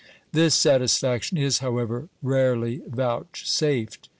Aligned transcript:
This 0.31 0.55
satisfaction 0.55 1.37
is, 1.37 1.59
however, 1.59 2.09
rarely 2.23 2.81
vouchsafed. 2.87 4.09